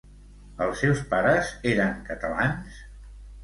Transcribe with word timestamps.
Els 0.67 0.81
seus 0.83 1.03
pares 1.11 1.53
eren 1.75 2.03
catalans? 2.11 2.85